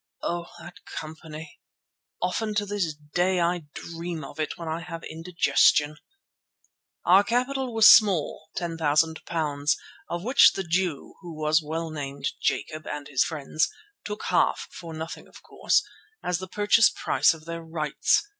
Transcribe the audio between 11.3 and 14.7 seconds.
was well named Jacob, and his friends, took half